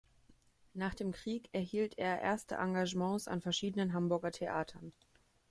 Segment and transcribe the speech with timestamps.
[0.73, 4.93] Nach dem Krieg erhielt er erste Engagements an verschiedenen Hamburger Theatern.